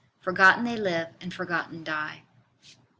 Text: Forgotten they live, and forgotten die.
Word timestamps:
Forgotten 0.19 0.63
they 0.63 0.77
live, 0.77 1.09
and 1.21 1.31
forgotten 1.31 1.83
die. 1.83 2.23